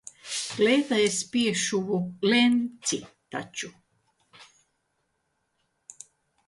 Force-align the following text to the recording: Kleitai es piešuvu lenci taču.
Kleitai 0.53 1.01
es 1.09 1.17
piešuvu 1.33 1.99
lenci 2.31 2.99
taču. 3.35 3.71